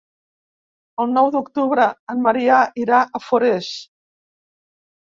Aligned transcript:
El 1.05 1.13
nou 1.17 1.29
d'octubre 1.35 1.87
en 2.15 2.25
Maria 2.31 2.65
irà 2.87 3.05
a 3.21 3.25
Forès. 3.29 3.71